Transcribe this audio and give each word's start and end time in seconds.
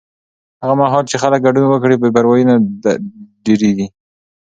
هغه 0.61 0.75
مهال 0.81 1.03
چې 1.11 1.15
خلک 1.23 1.39
ګډون 1.47 1.65
وکړي، 1.69 1.95
بې 2.01 2.09
پروایي 2.15 2.43
نه 2.49 2.55
ډېرېږي. 3.45 3.87